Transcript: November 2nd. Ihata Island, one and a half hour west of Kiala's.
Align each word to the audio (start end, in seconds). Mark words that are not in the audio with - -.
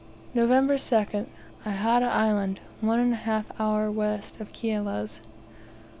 November 0.33 0.77
2nd. 0.77 1.27
Ihata 1.63 2.09
Island, 2.09 2.59
one 2.79 2.99
and 2.99 3.13
a 3.13 3.17
half 3.17 3.45
hour 3.59 3.91
west 3.91 4.41
of 4.41 4.51
Kiala's. 4.51 5.19